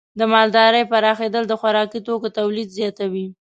د 0.19 0.21
مالدارۍ 0.31 0.83
پراخېدل 0.91 1.43
د 1.47 1.53
خوراکي 1.61 1.99
توکو 2.07 2.27
تولید 2.37 2.67
زیاتوي. 2.77 3.25